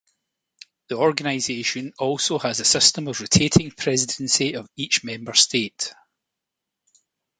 The 0.87 0.95
organisation 0.97 1.93
also 1.99 2.39
has 2.39 2.59
a 2.59 2.65
system 2.65 3.07
of 3.07 3.19
rotating 3.21 3.69
presidency 3.69 4.55
of 4.55 4.67
each 4.75 5.03
Member 5.03 5.35
State. 5.35 5.93